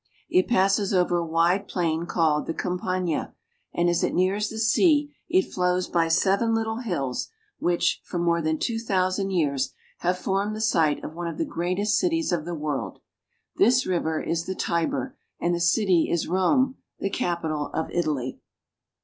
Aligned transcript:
It 0.31 0.47
passes 0.47 0.95
over 0.95 1.19
a 1.19 1.23
wide 1.27 1.67
plain 1.67 2.07
called 2.07 2.47
the 2.47 2.55
Campagna, 2.55 3.35
and 3.71 3.87
as 3.87 4.03
it 4.03 4.15
nears 4.15 4.49
the 4.49 4.57
sea 4.57 5.13
it 5.29 5.53
flows 5.53 5.87
by 5.87 6.07
seven 6.07 6.55
little 6.55 6.77
hills, 6.77 7.29
which, 7.59 8.01
for 8.03 8.17
more 8.17 8.41
than 8.41 8.57
two 8.57 8.79
thou 8.83 9.09
sand 9.09 9.31
years, 9.31 9.73
have 9.99 10.17
formed 10.17 10.55
the 10.55 10.59
site 10.59 11.03
of 11.03 11.13
one 11.13 11.27
of 11.27 11.37
the 11.37 11.45
greatest 11.45 11.99
cities 11.99 12.31
of 12.31 12.45
the 12.45 12.55
world. 12.55 12.97
This 13.57 13.85
river 13.85 14.19
is 14.19 14.47
the 14.47 14.55
Tiber, 14.55 15.15
and 15.39 15.53
the 15.53 15.59
city 15.59 16.09
is 16.09 16.27
Rome, 16.27 16.77
the 16.97 17.11
capital 17.11 17.69
of 17.71 17.91
Italy. 17.91 18.39